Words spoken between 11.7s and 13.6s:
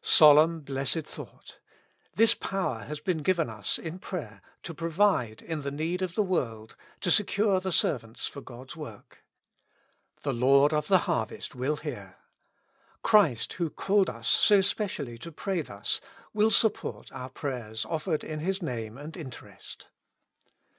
hear. Christ,